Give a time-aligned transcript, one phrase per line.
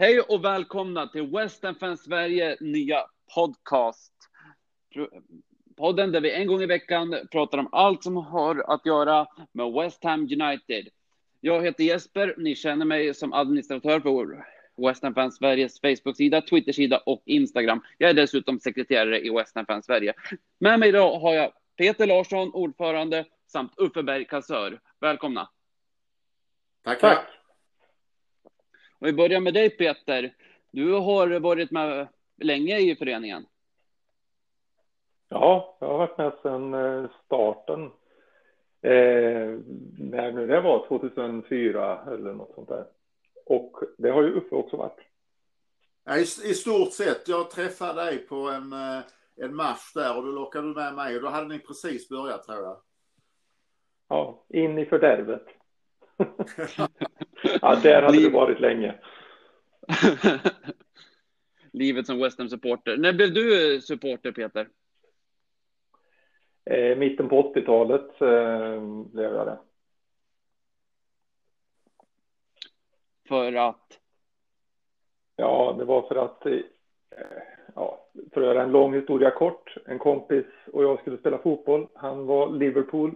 [0.00, 4.12] Hej och välkomna till Western Fans Sverige nya podcast.
[5.76, 9.72] Podden där vi en gång i veckan pratar om allt som har att göra med
[9.72, 10.88] West Ham United.
[11.40, 14.44] Jag heter Jesper, ni känner mig som administratör för
[14.88, 17.82] Western Fans Sveriges Facebook-sida, Twitter-sida och Instagram.
[17.98, 20.14] Jag är dessutom sekreterare i Western Fans Sverige.
[20.58, 24.80] Med mig idag har jag Peter Larsson, ordförande, samt Uffe Berg, kassör.
[25.00, 25.48] Välkomna!
[26.84, 27.00] Tack!
[27.00, 27.39] Tack.
[29.00, 30.34] Och vi börjar med dig Peter.
[30.70, 33.46] Du har varit med länge i föreningen.
[35.28, 37.84] Ja, jag har varit med sedan eh, starten.
[38.82, 39.58] Eh,
[39.98, 42.84] när nu det var, 2004 eller något sånt där.
[43.46, 45.00] Och det har ju Uffe också varit.
[46.04, 47.28] Ja, i, I stort sett.
[47.28, 49.02] Jag träffade dig på en, eh,
[49.36, 52.44] en match där och då lockade du med mig och då hade ni precis börjat
[52.44, 52.80] tror jag.
[54.08, 55.46] Ja, in i fördärvet.
[57.60, 58.94] Ja, där hade du varit länge.
[61.72, 64.68] Livet som West supporter När blev du supporter, Peter?
[66.64, 69.58] Eh, mitten på 80-talet eh, blev jag det.
[73.28, 73.98] För att?
[75.36, 76.58] Ja, det var för att, eh,
[77.74, 81.88] ja, för att göra en lång historia kort, en kompis och jag skulle spela fotboll.
[81.94, 83.14] Han var Liverpool.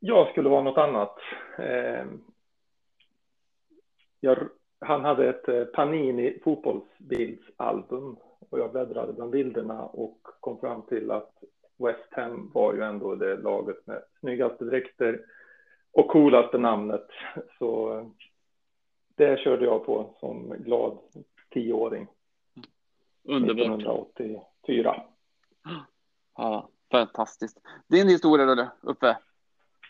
[0.00, 1.18] Jag skulle vara något annat.
[1.58, 2.04] Eh,
[4.20, 4.38] jag,
[4.80, 8.16] han hade ett eh, Panini fotbollsbildsalbum
[8.50, 11.32] och jag bläddrade bland bilderna och kom fram till att
[11.78, 15.20] West Ham var ju ändå det laget med snyggaste dräkter
[15.92, 17.06] och coolaste namnet.
[17.58, 18.02] Så
[19.16, 20.98] det körde jag på som glad
[21.50, 22.06] tioåring.
[23.24, 23.66] Underbart.
[23.66, 25.02] 1984.
[26.36, 27.60] Ja, fantastiskt.
[27.86, 29.16] Din historia då, Uppe?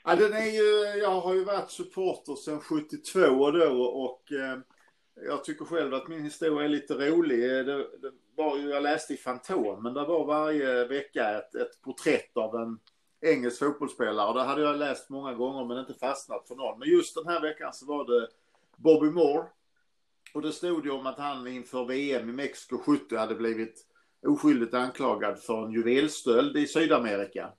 [0.09, 4.59] Ja, den är ju, jag har ju varit supporter sedan 72 då och eh,
[5.27, 7.41] jag tycker själv att min historia är lite rolig.
[7.41, 12.37] Det, det var ju, jag läste i Fantomen, det var varje vecka ett, ett porträtt
[12.37, 12.79] av en
[13.21, 14.33] engelsk fotbollsspelare.
[14.33, 16.79] Det hade jag läst många gånger men inte fastnat för någon.
[16.79, 18.29] Men just den här veckan så var det
[18.77, 19.47] Bobby Moore.
[20.35, 23.87] Och det stod ju om att han inför VM i Mexiko 70 hade blivit
[24.27, 27.53] oskyldigt anklagad för en juvelstöld i Sydamerika.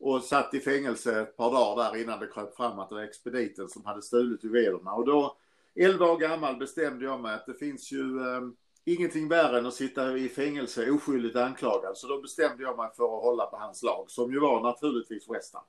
[0.00, 3.02] Och satt i fängelse ett par dagar där innan det kröp fram att det var
[3.02, 4.92] expediten som hade stulit juvelerna.
[4.92, 5.36] Och då,
[5.74, 8.40] 11 år gammal, bestämde jag mig att det finns ju eh,
[8.84, 11.96] ingenting värre än att sitta i fängelse oskyldigt anklagad.
[11.96, 15.30] Så då bestämde jag mig för att hålla på hans lag, som ju var naturligtvis
[15.30, 15.64] West Ham.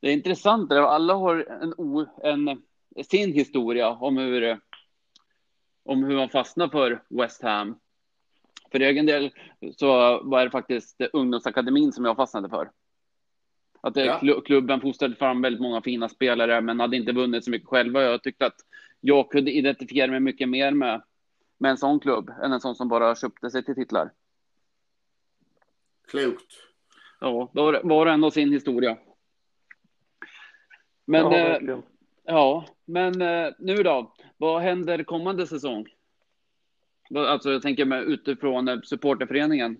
[0.00, 1.74] Det är intressant, alla har en,
[2.22, 2.62] en,
[3.04, 4.60] sin historia om hur,
[5.84, 7.78] om hur man fastnar för West Ham.
[8.72, 9.30] För egen del
[9.76, 9.86] så
[10.22, 12.70] var det faktiskt ungdomsakademin som jag fastnade för.
[13.80, 14.40] Att ja.
[14.40, 18.02] klubben fostrade fram väldigt många fina spelare, men hade inte vunnit så mycket själva.
[18.02, 18.56] Jag tyckte att
[19.00, 21.02] jag kunde identifiera mig mycket mer med,
[21.58, 24.12] med en sån klubb än en sån som bara köpte sig till titlar.
[26.10, 26.52] Klokt.
[27.20, 28.98] Ja, då var det ändå sin historia.
[31.04, 31.78] Men, ja, eh,
[32.24, 34.14] ja men eh, nu då?
[34.36, 35.86] Vad händer kommande säsong?
[37.14, 39.76] Alltså jag tänker med utifrån eh, supporterföreningen.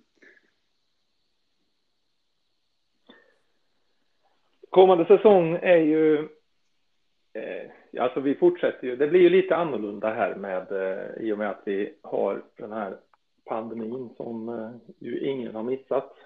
[4.70, 6.18] Kommande säsong är ju,
[7.32, 11.38] eh, alltså vi fortsätter ju, det blir ju lite annorlunda här med, eh, i och
[11.38, 12.96] med att vi har den här
[13.44, 16.16] pandemin som eh, ju ingen har missat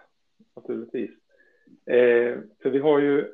[0.56, 1.10] naturligtvis.
[1.86, 3.32] Eh, för vi har ju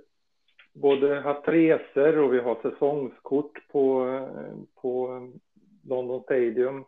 [0.73, 5.21] både haft resor och vi har säsongskort på, eh, på
[5.89, 6.85] London Stadium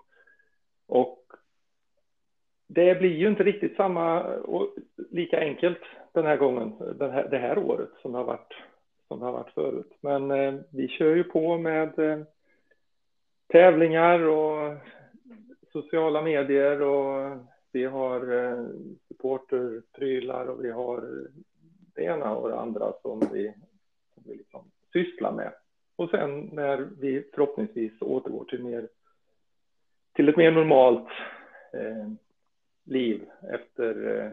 [0.90, 1.18] och
[2.66, 4.74] det blir ju inte riktigt samma och
[5.10, 5.78] lika enkelt
[6.12, 8.54] den här gången, den här, det här året som det har varit,
[9.08, 9.92] som det har varit förut.
[10.00, 12.18] Men eh, vi kör ju på med eh,
[13.46, 14.76] tävlingar och
[15.72, 17.38] sociala medier och
[17.72, 18.66] vi har eh,
[19.08, 21.28] supporterprylar och vi har
[21.94, 23.54] det ena och det andra som vi,
[24.14, 25.52] som vi liksom sysslar med.
[25.96, 28.88] Och sen när vi förhoppningsvis återgår till mer
[30.20, 31.08] till ett mer normalt
[31.72, 32.08] eh,
[32.84, 34.32] liv efter, eh,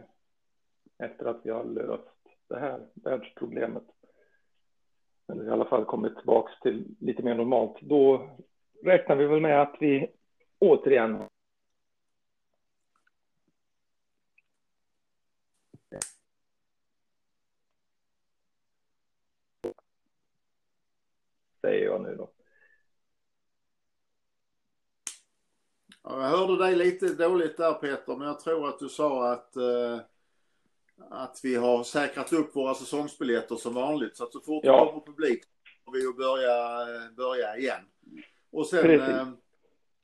[1.08, 2.04] efter att vi har löst
[2.48, 3.84] det här världsproblemet.
[5.28, 7.82] Eller i alla fall kommit tillbaka till lite mer normalt.
[7.82, 8.30] Då
[8.84, 10.12] räknar vi väl med att vi
[10.60, 11.24] återigen
[21.62, 22.30] säger jag nu då.
[26.10, 30.00] Jag hörde dig lite dåligt där Peter, men jag tror att du sa att, eh,
[31.10, 34.18] att vi har säkrat upp våra säsongsbiljetter som vanligt.
[34.18, 34.86] Så att så fort vi ja.
[34.86, 35.44] kommer publik
[35.86, 36.86] får vi att börja,
[37.18, 37.82] börja igen.
[38.52, 39.28] Och sen eh,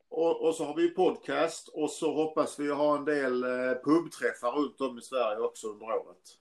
[0.09, 3.49] och, och, så har vi podcast och så hoppas vi ha en del eh,
[3.83, 6.39] pubträffar runt om i Sverige också under året.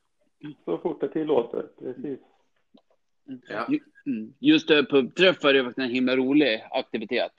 [0.65, 2.21] Så fort det tillåter, precis.
[3.49, 3.67] Ja.
[4.07, 4.35] Mm.
[4.39, 7.33] Just det, pubträffar är faktiskt en himla rolig aktivitet.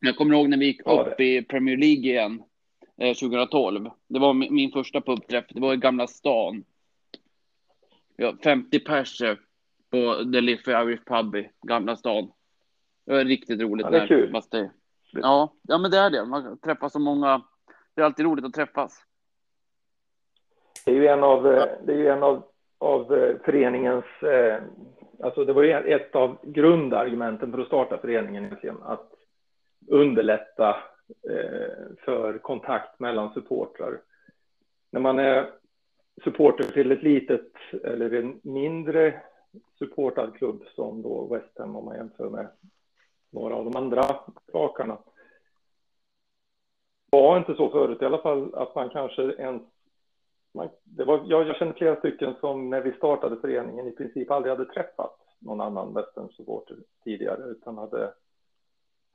[0.00, 2.42] Jag kommer ihåg när vi gick ja, upp i Premier League igen
[2.96, 3.90] eh, 2012.
[4.08, 5.44] Det var min första pubträff.
[5.48, 6.64] Det var i Gamla stan.
[8.16, 9.22] Ja, 50 pers
[9.90, 12.30] på The Liffey Irish Pub i Gamla stan.
[13.06, 13.86] Det var riktigt roligt.
[13.86, 14.40] Ja, det är kul.
[14.50, 14.70] Det,
[15.12, 16.24] ja, ja, men det är det.
[16.24, 17.42] Man träffar så många.
[17.94, 19.04] Det är alltid roligt att träffas.
[20.84, 21.42] Det är ju en av,
[21.84, 22.42] det är ju en av,
[22.78, 24.62] av eh, föreningens, eh,
[25.22, 29.17] alltså det var ju ett av grundargumenten för att starta föreningen att
[29.88, 30.76] underlätta
[31.30, 34.00] eh, för kontakt mellan supportrar.
[34.90, 35.50] När man är
[36.24, 37.52] supporter till ett litet
[37.84, 39.22] eller en mindre
[39.78, 42.48] supportad klubb som då West Ham om man jämför med
[43.30, 44.02] några av de andra
[44.52, 44.98] drakarna.
[47.10, 49.62] Det var inte så förut i alla fall att man kanske ens
[50.54, 54.30] man, det var, jag, jag känner flera stycken som när vi startade föreningen i princip
[54.30, 58.14] aldrig hade träffat någon annan Western-supporter tidigare utan hade,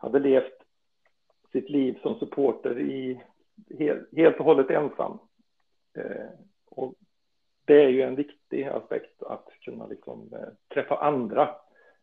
[0.03, 0.63] hade levt
[1.51, 3.21] sitt liv som supporter i,
[4.11, 5.19] helt, och hållet ensam.
[5.93, 6.29] Eh,
[6.69, 6.93] och
[7.65, 11.55] det är ju en viktig aspekt att kunna liksom, eh, träffa andra.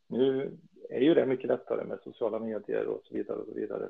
[0.06, 0.56] Nu
[0.91, 3.88] är ju det mycket lättare med sociala medier och så vidare och så vidare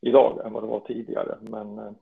[0.00, 1.38] idag än vad det var tidigare.
[1.40, 1.92] Men eh,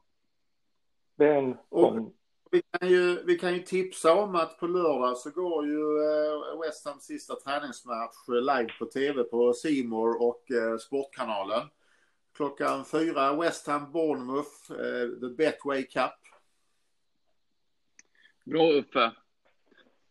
[1.16, 2.12] det är en sån...
[2.52, 6.60] Vi kan, ju, vi kan ju tipsa om att på lördag så går ju eh,
[6.60, 11.68] West Hams sista träningsmatch live på tv på Simor och eh, Sportkanalen.
[12.36, 14.66] Klockan fyra West Ham Bournemouth,
[15.20, 16.12] The Betway Cup.
[18.44, 19.12] Bra Uffe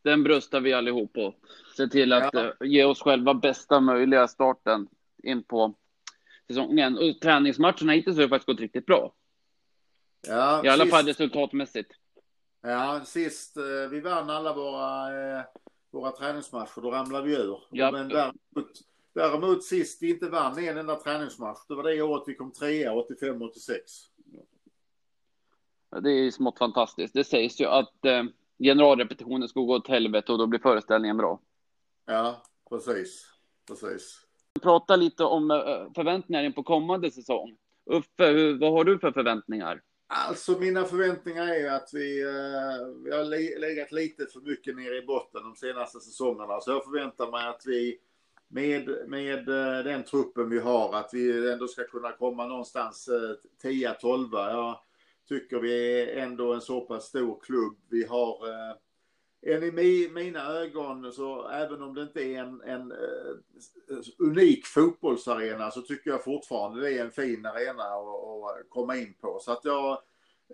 [0.04, 1.36] den bröstar vi allihop på.
[1.78, 2.54] Se till att ja.
[2.60, 4.88] ge oss själva bästa möjliga starten
[5.24, 5.76] in på
[6.48, 6.98] säsongen.
[6.98, 9.14] Och träningsmatcherna hittills har faktiskt gått riktigt bra.
[10.28, 11.92] Ja, I alla sist, fall resultatmässigt.
[12.62, 15.44] Ja, sist uh, vi vann alla våra, uh,
[15.92, 17.60] våra träningsmatcher, då ramlade vi ur.
[17.72, 17.92] Ja.
[17.92, 18.72] Men däremot,
[19.14, 22.92] däremot sist vi inte vann en enda träningsmatch, det var det året vi kom trea,
[22.92, 23.78] 85-86.
[26.02, 27.14] Det är smått fantastiskt.
[27.14, 27.94] Det sägs ju att
[28.60, 31.40] generalrepetitionen ska gå åt helvete och då blir föreställningen bra.
[32.06, 33.32] Ja, precis.
[33.68, 34.22] Precis.
[34.62, 35.58] Prata lite om eh,
[35.96, 37.58] förväntningar inför kommande säsong.
[37.86, 39.82] Uffe, vad har du för förväntningar?
[40.14, 43.26] Alltså mina förväntningar är att vi, eh, vi har
[43.60, 46.62] legat lite för mycket nere i botten de senaste säsongerna.
[46.62, 48.00] Så jag förväntar mig att vi
[48.48, 53.70] med, med eh, den truppen vi har, att vi ändå ska kunna komma någonstans eh,
[53.70, 54.30] 10-12.
[54.34, 54.80] Jag
[55.30, 57.78] tycker vi är ändå en så pass stor klubb.
[57.90, 58.76] Vi har eh,
[59.46, 63.38] Enligt i mina ögon, så även om det inte är en, en uh,
[64.20, 69.40] unik fotbollsarena så tycker jag fortfarande det är en fin arena att komma in på.
[69.42, 69.98] Så att jag,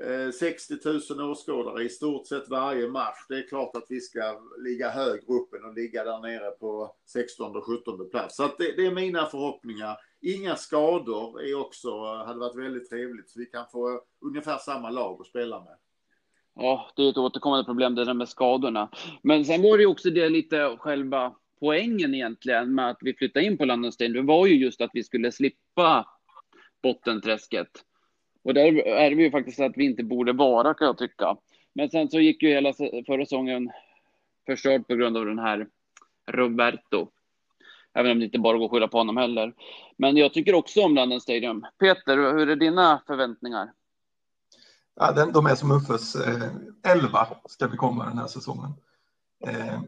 [0.06, 0.76] uh, 60
[1.14, 3.26] 000 åskådare i stort sett varje match.
[3.30, 6.96] Det är klart att vi ska ligga högre upp än att ligga där nere på
[7.06, 8.36] 16 och 17 plats.
[8.36, 9.98] Så att det, det är mina förhoppningar.
[10.22, 13.30] Inga skador är också, hade varit väldigt trevligt.
[13.30, 15.78] Så vi kan få ungefär samma lag att spela med.
[16.60, 18.90] Ja, det är ett återkommande problem det där med skadorna.
[19.22, 23.46] Men sen var det ju också det lite själva poängen egentligen med att vi flyttade
[23.46, 24.14] in på London Stadium.
[24.26, 26.06] Det var ju just att vi skulle slippa
[26.84, 27.68] bottenträsket.
[28.44, 31.38] Och där är vi ju faktiskt att vi inte borde vara kan jag tycka.
[31.74, 32.74] Men sen så gick ju hela
[33.08, 33.72] förra säsongen
[34.46, 35.68] förstörd på grund av den här
[36.32, 37.08] Roberto.
[37.94, 39.54] Även om det inte bara går att skylla på honom heller.
[39.98, 41.66] Men jag tycker också om London Stadium.
[41.80, 43.72] Peter, hur är dina förväntningar?
[45.00, 46.16] Ja, den, de är som Uffes.
[46.16, 46.52] Eh,
[46.84, 48.74] 11 ska vi komma den här säsongen.
[49.46, 49.82] Eh,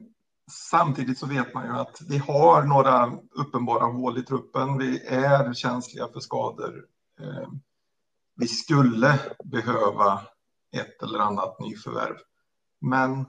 [0.52, 4.78] samtidigt så vet man ju att vi har några uppenbara hål i truppen.
[4.78, 6.86] Vi är känsliga för skador.
[7.20, 7.50] Eh,
[8.36, 10.22] vi skulle behöva
[10.72, 12.18] ett eller annat nyförvärv.
[12.80, 13.26] Men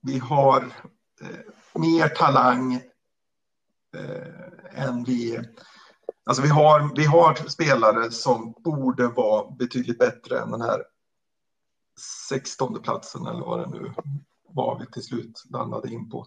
[0.00, 0.72] vi har
[1.20, 2.74] eh, mer talang
[3.94, 5.40] eh, än vi...
[6.24, 10.82] Alltså vi har, vi har spelare som borde vara betydligt bättre än den här
[12.28, 13.92] 16 platsen eller vad det nu
[14.48, 16.26] var vi till slut landade in på.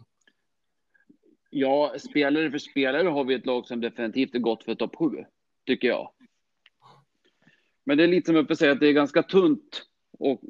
[1.50, 5.26] Ja, spelare för spelare har vi ett lag som definitivt är gott för topp 7,
[5.66, 6.12] tycker jag.
[7.84, 9.86] Men det är lite som uppe säger att det är ganska tunt
[10.20, 10.42] och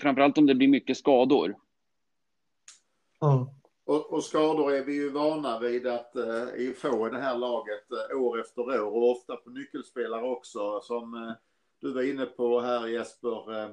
[0.00, 1.56] framförallt om det blir mycket skador.
[3.22, 3.46] Mm.
[3.90, 7.92] Och, och, skador är vi ju vana vid att eh, få i det här laget
[7.92, 11.32] eh, år efter år och ofta på nyckelspelare också som eh,
[11.80, 13.62] du var inne på här Jesper.
[13.62, 13.70] Eh,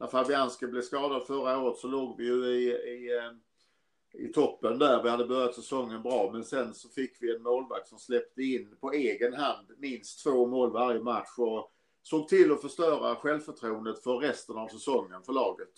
[0.00, 4.78] när Fabianski blev skadad förra året så låg vi ju i, i, eh, i toppen
[4.78, 5.02] där.
[5.02, 8.76] Vi hade börjat säsongen bra, men sen så fick vi en målvakt som släppte in
[8.80, 11.72] på egen hand minst två mål varje match och
[12.02, 15.72] såg till att förstöra självförtroendet för resten av säsongen för laget.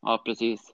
[0.00, 0.73] Ja, precis.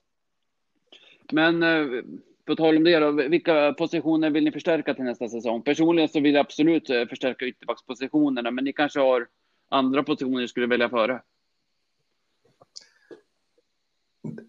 [1.31, 2.03] Men eh,
[2.45, 5.61] på tal om det då, vilka positioner vill ni förstärka till nästa säsong?
[5.61, 9.27] Personligen så vill jag absolut eh, förstärka ytterbackspositionerna, men ni kanske har
[9.69, 11.21] andra positioner ni skulle välja före?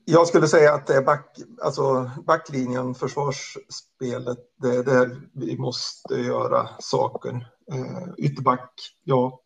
[0.04, 6.14] Jag skulle säga att det är back, alltså backlinjen, försvarsspelet, det är där vi måste
[6.14, 7.48] göra saker.
[7.72, 8.72] Eh, ytterback,
[9.04, 9.40] ja.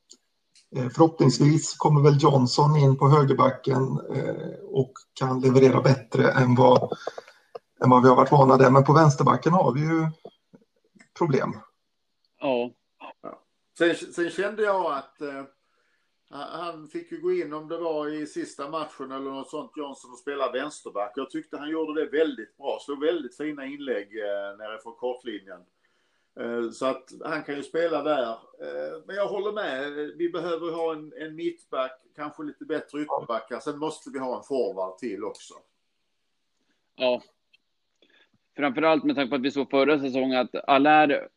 [0.77, 6.93] Eh, förhoppningsvis kommer väl Johnson in på högerbacken eh, och kan leverera bättre än vad,
[7.85, 8.71] än vad vi har varit vana där.
[8.71, 10.09] Men på vänsterbacken har vi ju
[11.19, 11.59] problem.
[12.41, 12.71] Ja.
[13.79, 15.45] Sen, sen kände jag att eh,
[16.31, 20.11] han fick ju gå in om det var i sista matchen eller något sånt, Johnson,
[20.11, 21.13] och spela vänsterback.
[21.17, 22.79] Jag tyckte han gjorde det väldigt bra.
[22.81, 25.61] Slog väldigt fina inlägg eh, nere från kortlinjen.
[26.41, 28.31] Eh, så att han kan ju spela där.
[28.33, 29.93] Eh, men jag håller med.
[30.17, 33.61] Vi behöver ha en, en mittback, kanske lite bättre ytterbackar.
[33.61, 35.55] Sen måste vi ha en forward till också.
[36.95, 37.23] Ja.
[38.57, 41.29] Framförallt med tanke på att vi såg förra säsongen att Allaire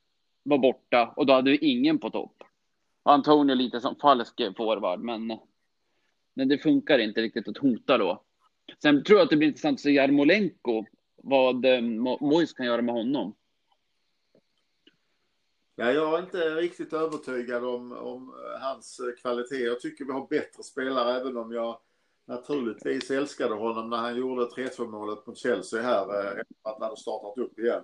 [0.44, 2.44] var borta och då hade vi ingen på topp.
[3.04, 5.40] Antonio lite som falsk forward, men,
[6.34, 8.24] men det funkar inte riktigt att hota då.
[8.82, 10.86] Sen tror jag att det blir intressant att se Jarmolenko,
[11.16, 11.82] vad eh,
[12.22, 13.36] Mois kan göra med honom.
[15.76, 19.64] Ja, jag är inte riktigt övertygad om, om eh, hans eh, kvalitet.
[19.64, 21.80] Jag tycker vi har bättre spelare, även om jag
[22.30, 26.82] naturligtvis älskade honom när han gjorde 3-2 målet mot Chelsea här, eh, efter att han
[26.82, 27.84] hade startat upp igen.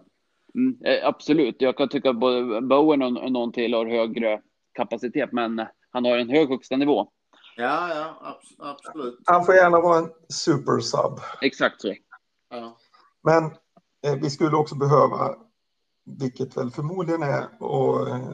[0.55, 4.41] Mm, eh, absolut, jag kan tycka att både Bowen och någon till har högre
[4.73, 7.11] kapacitet, men han har en hög högsta nivå.
[7.57, 9.19] Ja, ja, absolut.
[9.25, 11.19] Han får gärna vara en super sub.
[11.41, 11.93] Exakt så.
[12.49, 12.77] Ja.
[13.23, 13.43] Men
[14.05, 15.35] eh, vi skulle också behöva,
[16.05, 18.31] vilket väl förmodligen är att eh,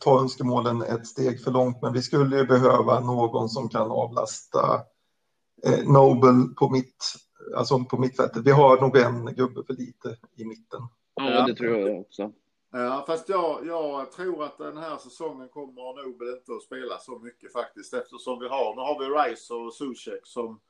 [0.00, 4.80] ta önskemålen ett steg för långt, men vi skulle ju behöva någon som kan avlasta
[5.84, 7.04] Nobel på mitt,
[7.56, 8.46] alltså på mittfältet.
[8.46, 10.80] Vi har nog en gubbe för lite i mitten.
[11.14, 12.32] Ja, det tror jag också.
[12.72, 17.18] Ja, fast jag, jag tror att den här säsongen kommer Nobel inte att spela så
[17.18, 20.60] mycket faktiskt eftersom vi har, nu har vi Rice och Zuzek som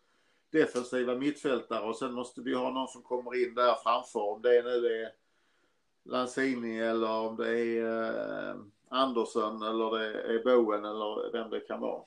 [0.52, 4.62] defensiva mittfältare och sen måste vi ha någon som kommer in där framför om det
[4.62, 5.12] nu är
[6.04, 8.56] Lanzini eller om det är eh,
[8.88, 12.02] Andersson eller det är Bowen eller vem det kan vara.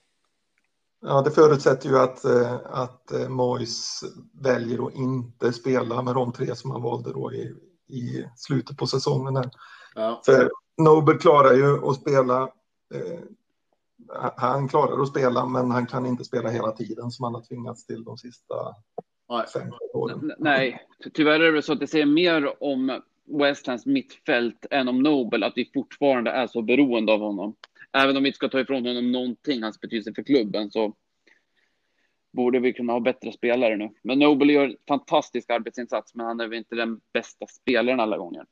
[1.05, 4.03] Ja, det förutsätter ju att, eh, att eh, Mois
[4.41, 7.55] väljer att inte spela med de tre som han valde då i,
[7.88, 9.43] i slutet på säsongen.
[9.95, 10.22] Ja.
[10.25, 12.41] För Nobel klarar ju att spela.
[12.93, 13.19] Eh,
[14.36, 17.86] han klarar att spela, men han kan inte spela hela tiden som han har tvingats
[17.86, 18.55] till de sista
[19.29, 19.48] Nej.
[19.53, 20.31] fem åren.
[20.38, 20.81] Nej,
[21.13, 23.01] tyvärr är det så att det säger mer om
[23.39, 27.55] West Hams mittfält än om Nobel, att vi fortfarande är så beroende av honom.
[27.93, 30.95] Även om vi inte ska ta ifrån honom någonting, hans betydelse för klubben, så
[32.31, 33.89] borde vi kunna ha bättre spelare nu.
[34.01, 38.17] Men Nobel gör en fantastisk arbetsinsats, men han är väl inte den bästa spelaren alla
[38.17, 38.45] gånger.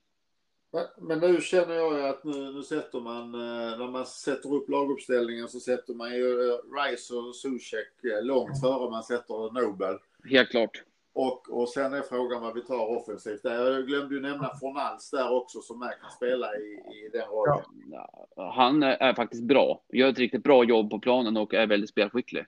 [0.97, 5.47] Men nu känner jag att nu, nu sätter man, eh, när man sätter upp laguppställningen
[5.47, 9.97] så sätter man ju eh, Rice och Zuzek eh, långt före man sätter Nobel.
[10.23, 10.83] Helt klart.
[11.13, 13.43] Och, och sen är frågan vad vi tar offensivt.
[13.43, 13.71] Där.
[13.71, 17.63] Jag glömde ju nämna Fornals där också som är kan spela i, i den rollen.
[17.91, 21.89] Ja, han är faktiskt bra, gör ett riktigt bra jobb på planen och är väldigt
[21.89, 22.45] spelskicklig.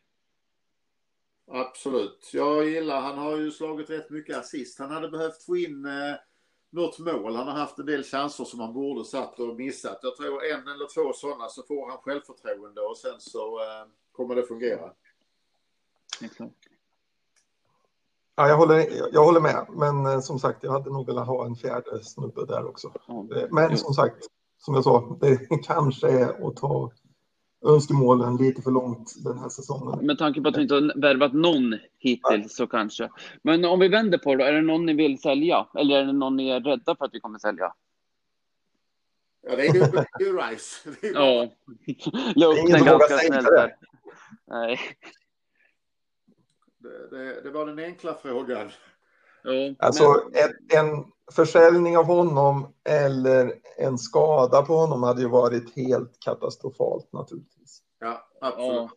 [1.48, 2.30] Absolut.
[2.34, 4.80] Jag gillar, han har ju slagit rätt mycket assist.
[4.80, 6.16] Han hade behövt få in eh,
[6.70, 7.36] något mål.
[7.36, 10.00] Han har haft en del chanser som han borde satt och missat.
[10.02, 14.36] Jag tror en eller två sådana så får han självförtroende och sen så eh, kommer
[14.36, 14.94] det fungera.
[16.22, 16.73] Exakt.
[18.36, 21.46] Ja, jag, håller, jag håller med, men eh, som sagt, jag hade nog velat ha
[21.46, 22.92] en fjärde snubbe där också.
[23.52, 24.18] Men som sagt,
[24.58, 26.92] som jag sa, det kanske är att ta
[27.66, 30.06] önskemålen lite för långt den här säsongen.
[30.06, 33.10] Med tanke på att vi inte har värvat någon hittills så kanske.
[33.42, 35.68] Men om vi vänder på det, är det någon ni vill sälja?
[35.76, 37.74] Eller är det någon ni är rädda för att vi kommer sälja?
[39.48, 39.74] Ja, det är
[40.20, 40.90] ju, Rice.
[41.14, 41.50] Ja.
[42.36, 43.56] Vågar ganska det.
[43.56, 43.76] där.
[44.48, 44.80] Nej.
[46.84, 48.72] Det, det, det var den enkla frågan.
[49.44, 55.76] Jo, Alltså en, en försäljning av honom eller en skada på honom hade ju varit
[55.76, 57.82] helt katastrofalt naturligtvis.
[58.00, 58.74] Ja, absolut.
[58.74, 58.90] ja.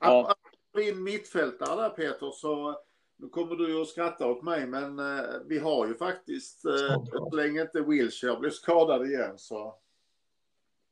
[0.00, 0.36] Ja.
[0.74, 0.82] Ja.
[0.82, 2.76] In mittfältare där Peter så
[3.18, 7.04] nu kommer du ju att skratta åt mig men eh, vi har ju faktiskt eh,
[7.12, 9.74] så länge inte Wilshire blir skadad igen så.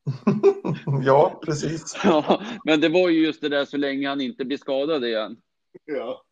[1.04, 1.96] ja, precis.
[2.04, 5.36] Ja, men det var ju just det där så länge han inte blir skadad igen.
[5.84, 6.24] Ja.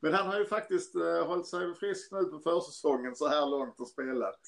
[0.00, 3.80] Men han har ju faktiskt uh, hållit sig frisk nu på försäsongen så här långt
[3.80, 4.40] och spelat.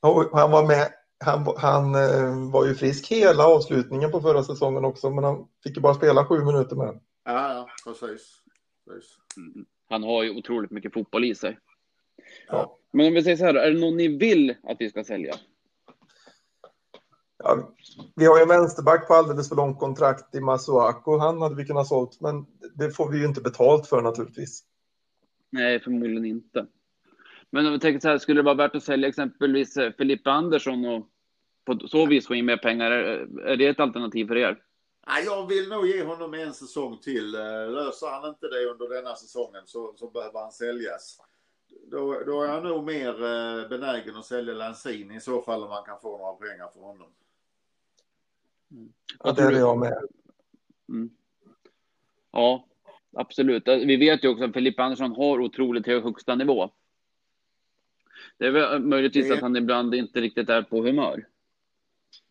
[0.00, 0.92] Och han var med,
[1.24, 5.76] han, han uh, var ju frisk hela avslutningen på förra säsongen också, men han fick
[5.76, 7.00] ju bara spela sju minuter med.
[7.24, 8.42] Ja, ja precis.
[8.88, 9.16] precis.
[9.36, 9.66] Mm.
[9.88, 11.58] Han har ju otroligt mycket fotboll i sig.
[12.48, 12.78] Ja.
[12.90, 15.34] Men om vi säger så här, är det någon ni vill att vi ska sälja?
[17.42, 17.72] Ja,
[18.14, 21.18] vi har ju en vänsterback på alldeles för långt kontrakt i Masuako.
[21.18, 24.64] Han hade vi kunnat sålt, men det får vi ju inte betalt för naturligtvis.
[25.50, 26.66] Nej, förmodligen inte.
[27.50, 30.30] Men om vi tänker så här, skulle det vara värt att sälja exempelvis eh, Filippa
[30.30, 31.08] Andersson och
[31.64, 32.90] på så vis få in mer pengar?
[32.90, 34.62] Är det ett alternativ för er?
[35.06, 37.34] Nej, jag vill nog ge honom en säsong till.
[37.34, 41.18] Eh, löser han inte det under denna säsongen så, så behöver han säljas.
[41.90, 45.68] Då, då är jag nog mer eh, benägen att sälja Lanzini i så fall om
[45.68, 47.08] man kan få några pengar för honom.
[49.24, 49.98] Ja, det är jag med.
[50.88, 51.10] Mm.
[52.32, 52.66] Ja,
[53.16, 53.68] absolut.
[53.68, 56.70] Vi vet ju också att Filip Andersson har otroligt hög högsta nivå.
[58.38, 59.34] Det är väl möjligtvis det...
[59.34, 61.26] att han ibland inte riktigt är på humör.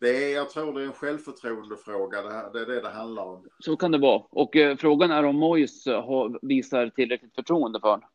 [0.00, 2.22] Det är, jag tror det är en självförtroendefråga.
[2.22, 3.48] Det, det är det det handlar om.
[3.58, 4.22] Så kan det vara.
[4.30, 5.84] Och eh, frågan är om Mois
[6.42, 8.08] visar tillräckligt förtroende för honom.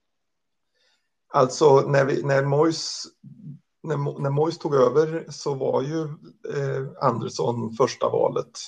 [1.28, 3.08] Alltså när, vi, när Mois
[3.88, 6.02] när, när Mois tog över så var ju
[6.56, 8.60] eh, Andersson första valet.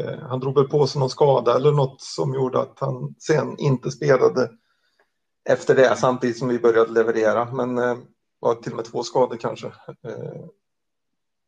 [0.00, 3.58] Eh, han drog väl på sig någon skada eller något som gjorde att han sen
[3.58, 4.50] inte spelade
[5.44, 7.52] efter det samtidigt som vi började leverera.
[7.52, 7.98] Men eh,
[8.38, 9.66] var till och med två skador kanske.
[10.02, 10.44] Eh,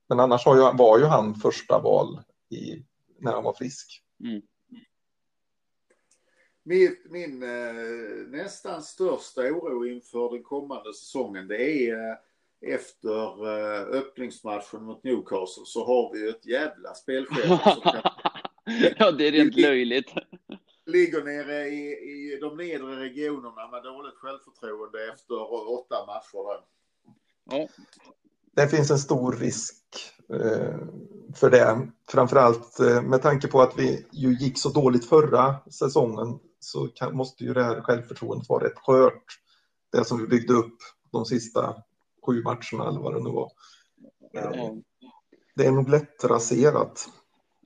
[0.09, 2.85] men annars var ju, var ju han första val i,
[3.19, 4.03] när han var frisk.
[4.21, 4.43] Mm.
[6.63, 7.75] Min, min eh,
[8.29, 12.17] nästan största oro inför den kommande säsongen det är eh,
[12.73, 17.59] efter eh, öppningsmatchen mot Newcastle så har vi ett jävla spelschema.
[17.59, 18.01] Kan...
[18.99, 20.13] ja, det är rent löjligt.
[20.87, 25.35] Ligger nere i, i de nedre regionerna med dåligt självförtroende efter
[25.73, 26.49] åtta matcher.
[26.49, 26.61] Där.
[27.51, 27.69] Ja.
[28.57, 29.77] Det finns en stor risk
[30.33, 30.79] eh,
[31.35, 31.89] för det.
[32.09, 37.17] Framförallt eh, med tanke på att vi ju gick så dåligt förra säsongen så kan,
[37.17, 39.25] måste ju det här självförtroendet vara rätt skört.
[39.93, 40.77] Det som vi byggde upp
[41.13, 41.75] de sista
[42.27, 43.51] sju matcherna eller vad det nu var.
[44.33, 44.77] Ja.
[45.55, 47.09] Det är nog lätt raserat.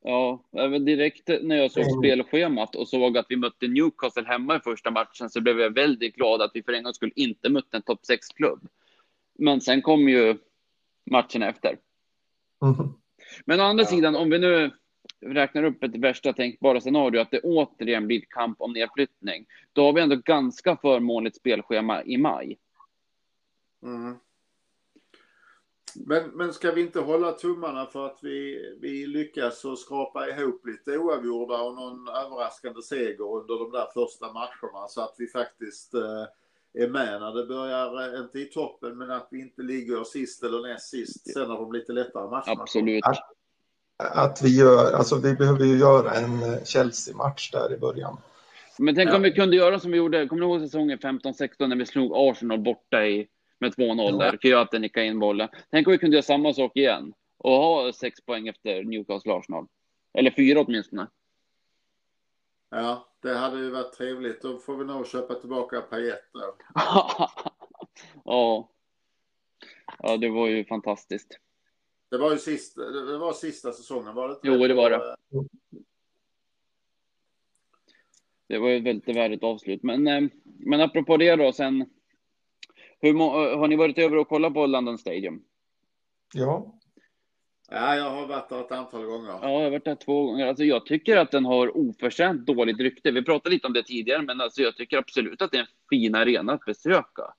[0.03, 1.99] Ja, även direkt när jag såg mm.
[1.99, 6.15] spelschemat och såg att vi mötte Newcastle hemma i första matchen så blev jag väldigt
[6.15, 8.69] glad att vi för en gång skulle inte mötte en topp 6-klubb.
[9.39, 10.39] Men sen kom ju
[11.11, 11.79] matchen efter.
[12.63, 12.93] Mm.
[13.45, 13.89] Men å andra ja.
[13.89, 14.71] sidan, om vi nu
[15.21, 19.93] räknar upp ett värsta tänkbara scenario, att det återigen blir kamp om nedflyttning, då har
[19.93, 22.59] vi ändå ganska förmånligt spelschema i maj.
[23.83, 24.17] Mm.
[26.07, 30.67] Men, men ska vi inte hålla tummarna för att vi, vi lyckas och skrapa ihop
[30.67, 35.95] lite oavgjorda och någon överraskande seger under de där första matcherna så att vi faktiskt
[35.95, 36.25] eh,
[36.75, 40.43] är med när det börjar, eh, inte i toppen, men att vi inte ligger sist
[40.43, 42.63] eller näst sist sen när de lite lättare matcherna.
[42.63, 43.05] Absolut.
[43.05, 43.19] Att,
[43.97, 48.17] att vi gör, alltså vi behöver ju göra en eh, Chelsea-match där i början.
[48.79, 49.17] Men tänk ja.
[49.17, 52.13] om vi kunde göra som vi gjorde, kommer du ihåg säsongen 15-16 när vi slog
[52.15, 53.29] Arsenal borta i
[53.61, 54.39] med 2-0 där.
[54.43, 55.49] Kyoto nickade in bollen.
[55.71, 59.67] Tänk om vi kunde göra samma sak igen och ha sex poäng efter Newcastle Arsenal.
[60.15, 61.07] Eller fyra åtminstone.
[62.71, 64.43] Ja, det hade ju varit trevligt.
[64.43, 66.57] Då får vi nog köpa tillbaka Payet då.
[68.25, 68.71] ja.
[69.99, 71.39] Ja, det var ju fantastiskt.
[72.11, 74.49] Det var ju sista, det var sista säsongen, var det inte?
[74.49, 75.17] Jo, det var det.
[78.47, 79.83] Det var ju ett väldigt värdigt avslut.
[79.83, 81.87] Men, eh, men apropå det då, sen
[83.01, 83.15] hur
[83.57, 85.43] har ni varit över och kollat på London Stadium?
[86.35, 86.75] Ja.
[87.71, 89.29] Ja, jag har varit där ett antal gånger.
[89.29, 90.47] Ja, jag har varit där två gånger.
[90.47, 93.11] Alltså, jag tycker att den har oförtjänt dåligt rykte.
[93.11, 95.67] Vi pratade lite om det tidigare, men alltså, jag tycker absolut att det är en
[95.91, 97.35] fin arena att besöka.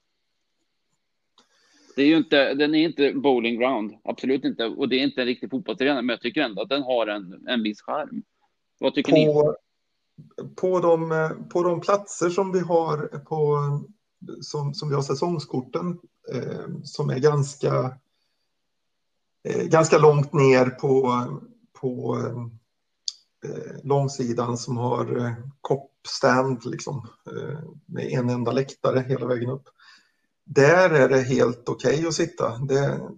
[1.96, 4.66] Det är ju inte, den är inte bowling ground, absolut inte.
[4.66, 7.48] Och det är inte en riktig fotbollsarena, men jag tycker ändå att den har en,
[7.48, 8.24] en viss charm.
[8.80, 10.46] Vad tycker på, ni?
[10.56, 13.58] På de, på de platser som vi har på
[14.42, 16.00] som, som vi har säsongskorten
[16.34, 17.98] eh, som är ganska,
[19.44, 21.24] eh, ganska långt ner på,
[21.82, 29.26] på eh, eh, långsidan som har eh, koppstand liksom, eh, med en enda läktare hela
[29.26, 29.70] vägen upp.
[30.44, 32.58] Där är det helt okej okay att sitta.
[32.58, 33.10] Det,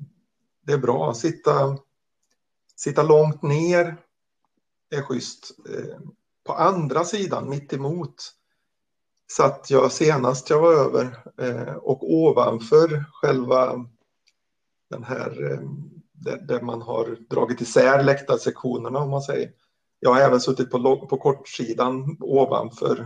[0.66, 1.14] det är bra.
[1.14, 1.78] Sitta,
[2.76, 3.98] sitta långt ner
[4.90, 5.52] är schysst.
[5.70, 6.00] Eh,
[6.44, 8.34] på andra sidan, mitt emot,
[9.38, 13.86] satt jag senast jag var över eh, och ovanför själva
[14.90, 15.60] den här eh,
[16.12, 19.52] där, där, man har dragit isär läktarsektionerna om man säger.
[20.00, 23.00] Jag har även suttit på, på kortsidan ovanför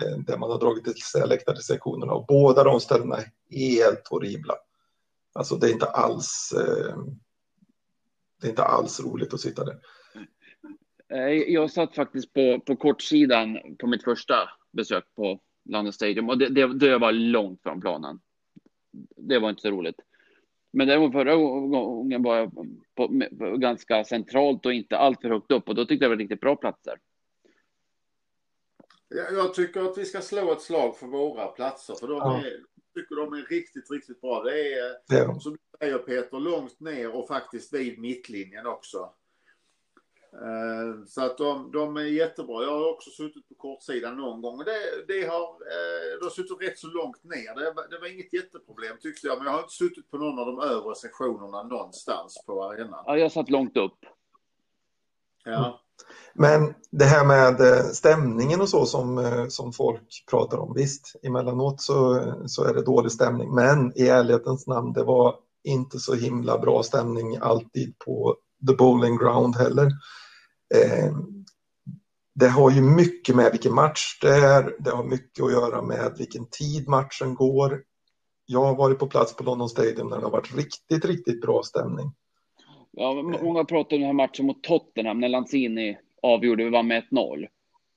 [0.00, 4.54] eh, där man har dragit isär läktarsektionerna och båda de ställena är helt horribla.
[5.32, 6.96] Alltså det är inte alls eh,
[8.40, 9.78] det är inte alls roligt att sitta där.
[11.12, 14.34] Eh, jag satt faktiskt på, på kortsidan på mitt första
[14.72, 18.20] besök på London Stadium och det, det, det var långt från planen.
[19.16, 20.00] Det var inte så roligt.
[20.70, 22.54] Men däremot förra gången var jag
[22.94, 26.20] på, på, ganska centralt och inte alltför högt upp och då tyckte jag det var
[26.20, 26.98] riktigt bra platser.
[29.08, 32.38] Jag tycker att vi ska slå ett slag för våra platser för de ja.
[32.38, 32.60] är,
[32.94, 34.42] tycker de är riktigt, riktigt bra.
[34.42, 39.10] Det är, är som du säger Peter, långt ner och faktiskt vid mittlinjen också.
[40.42, 42.62] Eh, så att de, de är jättebra.
[42.62, 44.58] Jag har också suttit på kortsidan någon gång.
[44.58, 47.54] Det, det, har, eh, det har suttit rätt så långt ner.
[47.54, 49.38] Det, det, var inget jätteproblem tyckte jag.
[49.38, 53.04] Men jag har inte suttit på någon av de övre sektionerna någonstans på arenan.
[53.06, 53.98] Ja, jag satt långt upp.
[55.44, 55.80] Ja.
[56.34, 60.74] Men det här med eh, stämningen och så som, som folk pratar om.
[60.74, 63.54] Visst, emellanåt så, så är det dålig stämning.
[63.54, 68.36] Men i ärlighetens namn, det var inte så himla bra stämning alltid på
[68.68, 69.90] The Bowling Ground heller.
[70.74, 71.12] Eh,
[72.34, 74.74] det har ju mycket med vilken match det är.
[74.78, 77.82] Det har mycket att göra med vilken tid matchen går.
[78.46, 81.62] Jag har varit på plats på London Stadium när det har varit riktigt, riktigt bra
[81.62, 82.12] stämning.
[82.90, 87.02] Ja, många pratar om den här matchen mot Tottenham när Lanzini avgjorde, vi vann med
[87.10, 87.46] 1-0.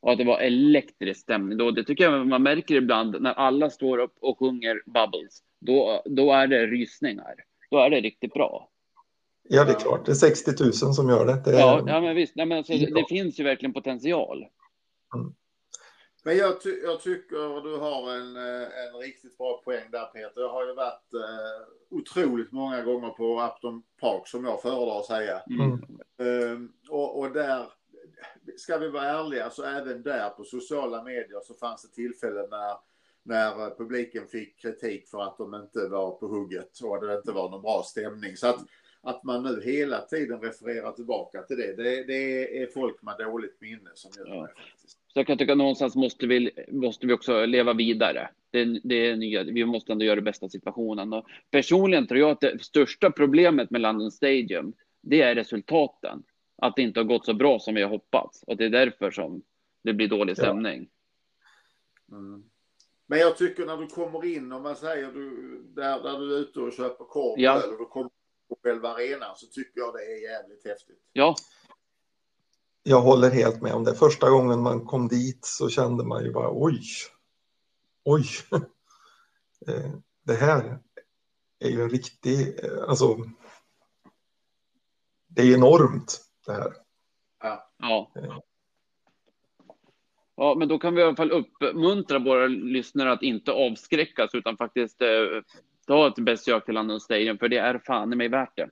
[0.02, 1.58] Och att det var elektrisk stämning.
[1.58, 5.40] Då, det tycker jag man märker ibland när alla står upp och sjunger Bubbles.
[5.62, 7.36] Då, då är det rysningar.
[7.72, 8.70] Då är det riktigt bra.
[9.50, 10.06] Ja, det är klart.
[10.06, 11.42] Det är 60 000 som gör det.
[11.46, 11.60] det är...
[11.60, 12.36] ja, ja, men visst.
[12.36, 14.46] Nej, men alltså, det finns ju verkligen potential.
[15.16, 15.34] Mm.
[16.24, 20.42] Men jag, ty jag, tycker du har en, eh, en riktigt bra poäng där Peter.
[20.42, 25.06] Jag har ju varit eh, otroligt många gånger på Upton Park som jag föredrar att
[25.06, 25.42] säga.
[25.50, 25.84] Mm.
[26.20, 27.66] Um, och, och, där,
[28.58, 32.78] ska vi vara ärliga, så även där på sociala medier så fanns det tillfällen när,
[33.24, 37.50] när publiken fick kritik för att de inte var på hugget och det inte var
[37.50, 38.38] någon bra stämning.
[38.38, 38.60] Så att
[39.08, 43.62] att man nu hela tiden refererar tillbaka till det, det, det är folk med dåligt
[43.62, 44.42] minne som gör ja.
[44.42, 44.62] det.
[44.62, 44.98] Faktiskt.
[45.08, 48.30] Så jag kan tycka att någonstans måste vi, måste vi också leva vidare.
[48.52, 51.14] Det, det är nya, vi måste ändå göra det bästa situationen.
[51.14, 56.24] Och personligen tror jag att det största problemet med London Stadium, det är resultaten.
[56.56, 58.44] Att det inte har gått så bra som vi har hoppats.
[58.44, 59.42] Och det är därför som
[59.84, 60.90] det blir dålig stämning.
[62.06, 62.18] Ja.
[62.18, 62.44] Mm.
[63.08, 66.40] Men jag tycker när du kommer in, om man säger du, där, där du är
[66.40, 67.64] ute och köper korv ja.
[67.64, 68.10] eller du kommer
[68.50, 71.02] på själva arenan så tycker jag det är jävligt häftigt.
[71.14, 71.36] Ja.
[72.84, 73.96] Jag håller helt med om det.
[73.96, 76.82] Första gången man kom dit så kände man ju bara oj,
[78.04, 78.26] oj.
[79.68, 79.92] Eh,
[80.24, 80.80] det här
[81.60, 83.18] är ju en riktig, eh, alltså.
[85.28, 86.74] Det är enormt det här.
[87.40, 87.72] Ja.
[87.78, 88.12] ja.
[88.16, 88.38] Eh.
[90.36, 94.58] Ja, men då kan vi i alla fall uppmuntra våra lyssnare att inte avskräckas utan
[94.58, 95.02] faktiskt
[95.88, 98.70] ta ett besök till London Stadium, för det är fan i mig värt det.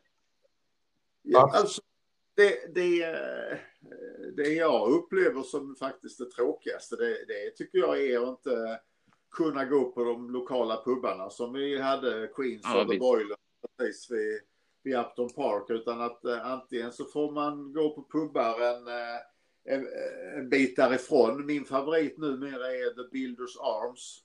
[1.21, 1.81] Ja, alltså,
[2.35, 3.15] det, det,
[4.35, 8.79] det jag upplever som faktiskt det tråkigaste, det, det tycker jag är att inte
[9.31, 13.37] kunna gå på de lokala pubarna som vi hade, Queens ja, och The Boiler,
[13.77, 14.39] precis vid,
[14.83, 19.75] vid Upton Park, utan att eh, antingen så får man gå på pubbar en, eh,
[19.75, 19.87] en,
[20.37, 21.45] en bit därifrån.
[21.45, 24.24] Min favorit numera är The Builders Arms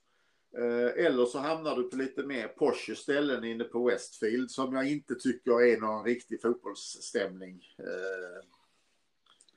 [0.57, 4.91] Eh, eller så hamnar du på lite mer Porsche ställen inne på Westfield som jag
[4.91, 7.63] inte tycker är någon riktig fotbollsstämning.
[7.79, 8.45] Eh.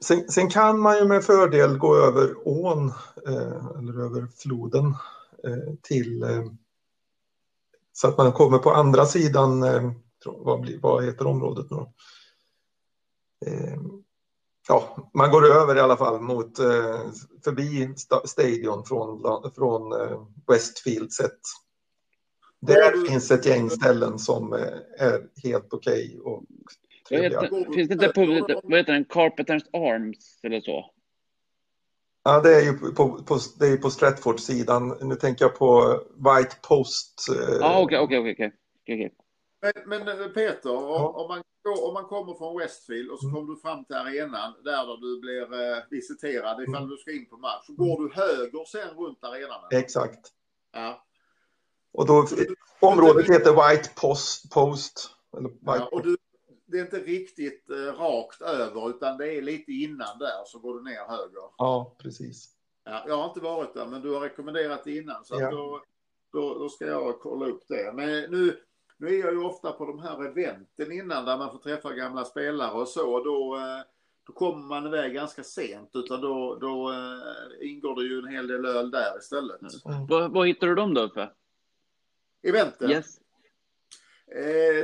[0.00, 2.88] Sen, sen, kan man ju med fördel gå över ån
[3.26, 4.94] eh, eller över floden
[5.82, 6.24] till
[7.92, 9.60] så att man kommer på andra sidan,
[10.24, 11.92] vad, blir, vad heter området nu då?
[14.68, 17.00] Ja, man går över i alla fall mot eh,
[17.44, 19.22] förbi stadion från,
[19.54, 21.40] från eh, Westfield sett.
[22.60, 24.60] Där finns ett gäng ställen som eh,
[24.98, 26.42] är helt okej okay och
[27.74, 30.90] Finns det inte på, vad heter den, Carpenters Arms eller så?
[32.22, 34.96] Ja, det är ju på, på, det är på Stratford-sidan.
[35.00, 37.26] Nu tänker jag på White Post.
[37.60, 39.14] Ja, ah, okej, okej, okej.
[39.86, 41.08] Men Peter, ja.
[41.08, 41.42] om, man
[41.82, 43.34] om man kommer från Westfield och så mm.
[43.34, 46.88] kommer du fram till arenan där, där du blir eh, visiterad ifall mm.
[46.88, 47.66] du ska in på match.
[47.66, 49.64] Så går du höger sen runt arenan?
[49.70, 50.32] Exakt.
[50.72, 51.04] Ja.
[51.92, 52.26] Och då,
[52.80, 54.50] området heter White Post.
[54.52, 56.16] post eller White ja, och du,
[56.66, 60.74] det är inte riktigt eh, rakt över utan det är lite innan där så går
[60.78, 61.50] du ner höger.
[61.58, 62.50] Ja, precis.
[62.84, 65.50] Ja, jag har inte varit där men du har rekommenderat det innan så ja.
[65.50, 65.82] då,
[66.32, 67.92] då, då, ska jag kolla upp det.
[67.94, 68.60] Men nu
[68.96, 72.24] nu är jag ju ofta på de här eventen innan där man får träffa gamla
[72.24, 73.14] spelare och så.
[73.14, 73.84] Och då, eh,
[74.26, 76.92] då kommer man iväg ganska sent utan då, då
[77.60, 79.60] ingår det ju en hel del öl där istället.
[79.60, 80.06] Mm.
[80.06, 81.32] Vad, vad hittar du dem då för?
[82.42, 82.90] Eventen?
[82.90, 83.20] Yes.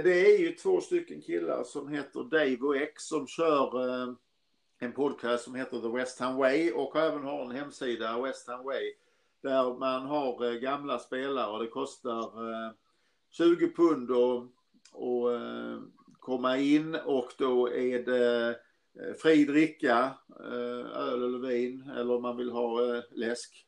[0.03, 4.17] det är ju två stycken killar som heter Dave och X som kör
[4.83, 8.65] en podcast som heter The West Ham Way och även har en hemsida, West Ham
[8.65, 8.93] Way,
[9.43, 12.33] där man har eh, gamla spelare och det kostar
[13.31, 14.51] 20 pund att
[14.93, 15.79] och, eh,
[16.19, 18.49] komma in och då är det
[19.01, 23.67] eh, fri dricka, eh, öl eller vin eller om man vill ha läsk.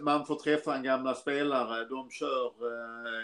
[0.00, 2.52] Man får träffa en gamla spelare, de kör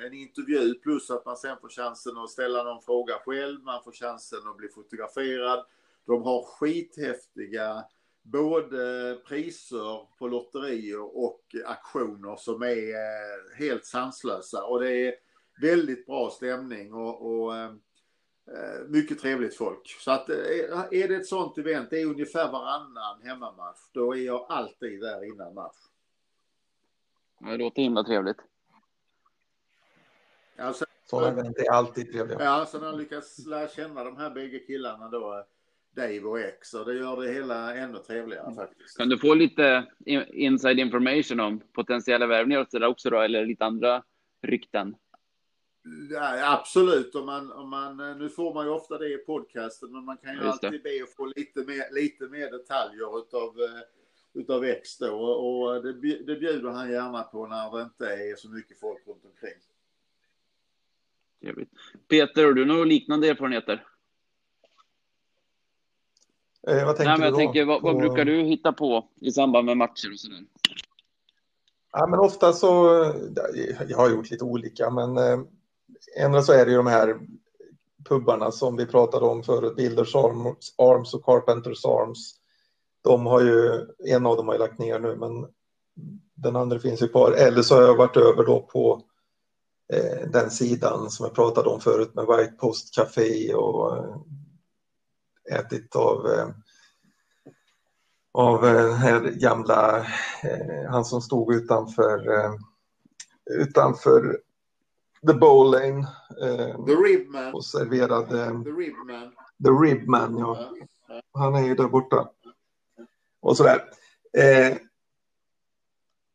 [0.06, 3.92] en intervju plus att man sen får chansen att ställa någon fråga själv, man får
[3.92, 5.64] chansen att bli fotograferad.
[6.06, 7.84] De har skithäftiga
[8.22, 14.64] både priser på lotterier och aktioner som är helt sanslösa.
[14.64, 15.14] Och det är
[15.60, 17.70] väldigt bra stämning och, och eh,
[18.88, 19.88] mycket trevligt folk.
[20.00, 20.36] Så att eh,
[20.90, 25.24] är det ett sånt event, det är ungefär varannan hemmamatch, då är jag alltid där
[25.24, 25.76] innan match.
[27.38, 28.38] Det låter himla trevligt.
[30.58, 32.44] Alltså, Sådana event är alltid trevliga.
[32.44, 35.44] Ja, så när jag lyckas lära känna de här bägge killarna då
[35.94, 38.96] Dave och X och det gör det hela ännu trevligare faktiskt.
[38.96, 39.86] Kan du få lite
[40.32, 44.02] inside information om potentiella värvningar och sådär också då, eller lite andra
[44.42, 44.94] rykten?
[46.10, 50.04] Ja, absolut, om man, om man, nu får man ju ofta det i podcasten, men
[50.04, 54.64] man kan ju alltid be att få lite mer, lite mer detaljer utav, eh, utav
[54.64, 58.80] X då och det, det bjuder han gärna på när det inte är så mycket
[58.80, 59.60] folk runt omkring.
[61.40, 61.70] Trevligt.
[62.08, 63.86] Peter, har du några liknande erfarenheter?
[66.66, 67.36] Eh, vad tänker Nej, men jag du då?
[67.36, 70.44] tänker, vad, vad, brukar du hitta på i samband med matcher och sådär?
[71.92, 72.86] Ja, men ofta så,
[73.88, 75.40] jag har gjort lite olika, men eh,
[76.16, 77.20] ändå så är det ju de här
[78.04, 82.34] pubbarna som vi pratade om förut, Builders Arms och Carpenters Arms.
[83.02, 85.46] De har ju, en av dem har ju lagt ner nu, men
[86.34, 87.32] den andra finns ju kvar.
[87.32, 89.02] Eller så har jag varit över då på
[89.92, 94.16] eh, den sidan som jag pratade om förut med White Post Café och eh,
[95.58, 96.48] ätit av, eh,
[98.32, 99.98] av eh, den här gamla,
[100.42, 102.54] eh, han som stod utanför, eh,
[103.50, 104.40] utanför
[105.26, 106.06] The Bowlane.
[106.86, 107.54] The Ribman.
[107.54, 108.64] Och serverade.
[108.64, 109.32] The Ribman.
[109.64, 110.70] The Ribman, ja.
[111.32, 112.30] Han är ju där borta.
[113.40, 113.84] Och sådär.
[114.38, 114.76] Eh,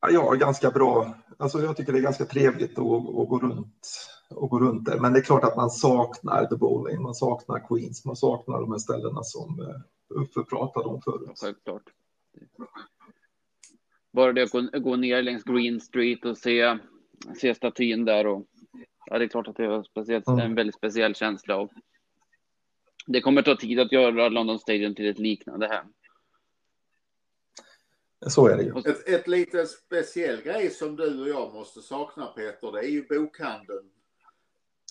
[0.09, 1.15] ja, ganska bra.
[1.37, 3.87] Alltså jag tycker det är ganska trevligt att, att gå runt
[4.29, 4.99] och gå runt där.
[4.99, 8.71] Men det är klart att man saknar The Bowling, man saknar Queens, man saknar de
[8.71, 11.31] här ställena som eh, Uffe pratade om förut.
[11.41, 11.83] Självklart.
[14.13, 16.77] Bara det att gå, gå ner längs Green Street och se,
[17.41, 18.45] se statyn där och
[19.09, 20.39] ja, det är klart att det är speciellt, mm.
[20.39, 21.57] en väldigt speciell känsla.
[21.57, 21.71] Och
[23.07, 25.87] det kommer ta tid att göra London Stadium till ett liknande hem.
[28.27, 28.77] Så är det ju.
[28.77, 33.07] Ett, ett lite speciell grej som du och jag måste sakna Peter, det är ju
[33.07, 33.89] bokhandeln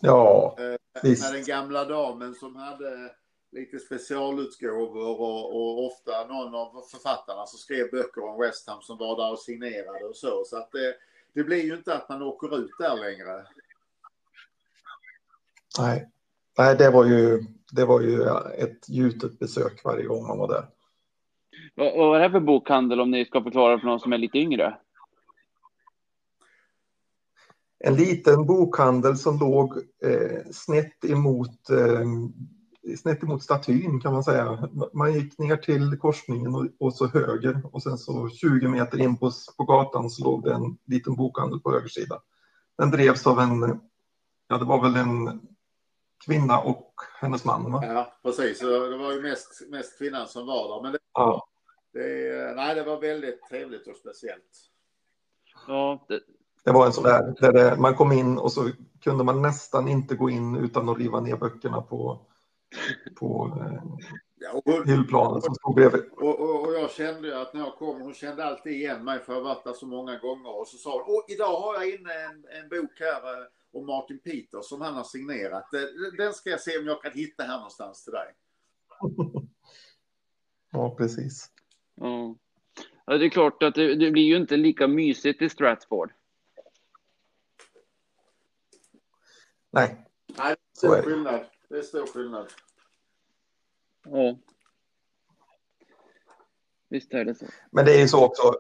[0.02, 1.22] Ja, eh, visst.
[1.22, 3.11] Med den gamla damen som hade
[3.52, 8.98] lite specialutgåvor och, och, ofta någon av författarna som skrev böcker om West Ham som
[8.98, 10.44] var där och signerade och så.
[10.44, 10.94] Så att det,
[11.33, 13.46] det blir ju inte att man åker ut där längre.
[15.79, 16.09] Nej,
[16.59, 18.23] Nej det, var ju, det var ju
[18.59, 20.67] ett gjutet besök varje gång man var där.
[21.75, 24.38] Vad, vad är det för bokhandel om ni ska förklara för någon som är lite
[24.38, 24.77] yngre?
[27.81, 32.07] en liten bokhandel som låg eh, snett, emot, eh,
[32.97, 34.69] snett emot statyn kan man säga.
[34.93, 39.17] Man gick ner till korsningen och, och, så höger och sen så 20 meter in
[39.17, 42.21] på, på gatan så låg det en liten bokhandel på höger sida.
[42.79, 43.81] Den drevs av en,
[44.49, 45.41] ja det var väl en
[46.26, 47.81] kvinna och hennes man va?
[47.83, 50.83] Ja precis, det var ju mest, mest kvinnan som var där.
[50.83, 51.48] Men det, ja.
[51.92, 54.70] det, nej, det var väldigt trevligt och speciellt.
[55.66, 56.20] Ja, det,
[56.64, 59.88] det var en sån där, där det, man kom in och så kunde man nästan
[59.88, 62.20] inte gå in utan att riva ner böckerna på,
[63.16, 63.83] på eh,
[64.37, 66.04] ja, hyllplanen som stod bredvid.
[66.16, 69.18] Och, och, och, jag kände ju att när jag kom, hon kände alltid igen mig
[69.18, 72.12] för jag varit där så många gånger och så sa hon, idag har jag inne
[72.12, 75.64] en, en bok här eh, om Martin Peters som han har signerat.
[76.16, 78.35] Den ska jag se om jag kan hitta här någonstans till dig.
[80.70, 81.50] ja, precis.
[81.94, 82.37] Ja.
[83.07, 86.12] det är klart att det, det blir ju inte lika mysigt i Stratford.
[89.70, 90.04] Nej.
[90.26, 91.44] Nej, det är stor skillnad.
[91.68, 92.46] Det är stor skillnad.
[94.04, 94.38] Ja.
[96.88, 97.46] Visst är det så.
[97.70, 98.54] Men det är ju så också.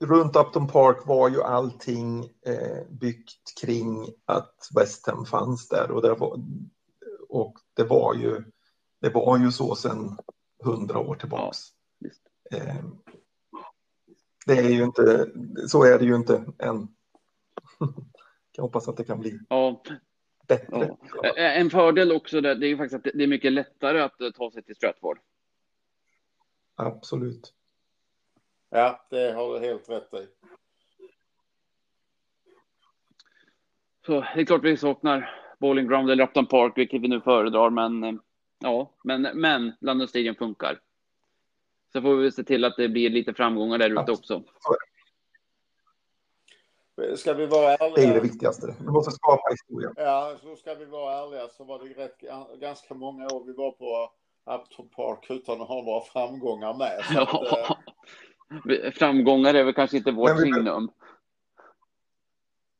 [0.00, 6.02] Runt Upton Park var ju allting eh, byggt kring att West Ham fanns där och
[6.02, 6.40] det var,
[7.28, 8.44] och det var ju.
[9.00, 10.18] Det var ju så sen
[10.64, 11.58] hundra år tillbaks.
[12.50, 12.84] Ja, eh,
[14.46, 15.30] det är ju inte,
[15.66, 16.88] så är det ju inte än.
[18.52, 19.82] Jag hoppas att det kan bli ja,
[20.48, 20.96] bättre.
[21.22, 21.36] ja.
[21.36, 24.30] En fördel också där, det är ju faktiskt att det är mycket lättare att eh,
[24.30, 25.18] ta sig till Stratford.
[26.74, 27.54] Absolut.
[28.70, 30.26] Ja, det har du helt rätt i.
[34.06, 37.70] Så det är klart vi saknar Bowling Ground eller Upton Park, vilket vi nu föredrar,
[37.70, 38.14] men eh,
[38.58, 40.80] ja, men, men London Stadium funkar.
[41.92, 44.42] Så får vi se till att det blir lite framgångar där ute också.
[47.16, 47.94] Ska vi vara ärliga?
[47.94, 48.74] Det är det viktigaste.
[48.80, 49.92] Vi måste skapa historia.
[49.96, 52.18] Ja, så ska vi vara ärliga så var det rätt,
[52.60, 54.12] ganska många år vi var på
[54.50, 57.04] Upton Park utan att ha några framgångar med.
[57.04, 57.78] Så att, eh, Ja.
[58.94, 60.90] Framgångar är väl kanske inte vårt signum.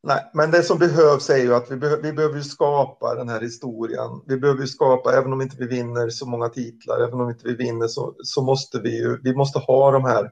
[0.03, 3.29] Nej, men det som behövs är ju att vi, behö- vi behöver ju skapa den
[3.29, 4.23] här historien.
[4.27, 7.49] Vi behöver ju skapa, även om inte vi vinner så många titlar, även om inte
[7.49, 10.31] vi vinner så, så måste vi ju, vi måste ha de här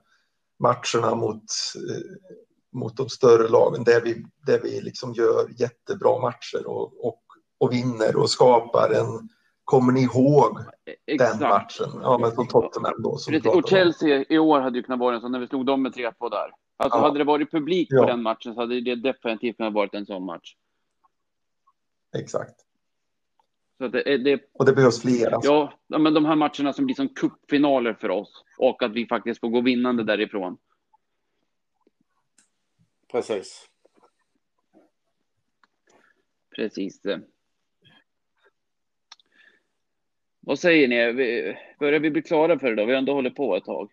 [0.58, 1.44] matcherna mot,
[1.90, 2.32] eh,
[2.72, 7.22] mot de större lagen där vi, där vi liksom gör jättebra matcher och, och,
[7.58, 9.28] och vinner och skapar en,
[9.66, 10.58] kommer ni ihåg
[11.18, 11.86] den matchen?
[12.02, 13.10] Ja, men som Tottenham då.
[13.28, 13.46] Precis.
[13.46, 13.68] Och.
[13.68, 16.30] Chelsea i år hade ju kunnat vara en sån när vi slog dem med 3-2
[16.30, 16.50] där.
[16.76, 17.02] Alltså Ja.
[17.02, 18.06] hade det varit publik på Ja.
[18.06, 20.54] den matchen så hade det definitivt kunnat varit en sån match.
[22.18, 22.60] Exakt.
[23.78, 25.38] Så det, det, Och det behövs flera.
[25.42, 29.06] ja, ja, men de här matcherna som blir som cupfinaler för oss och att vi
[29.06, 30.58] faktiskt får gå vinnande därifrån.
[33.12, 33.66] precis.
[36.56, 37.00] Precis.
[40.46, 41.56] Vad säger ni?
[41.78, 42.86] Börjar vi bli klara för idag?
[42.86, 43.84] Vi har ändå hållit på ett tag.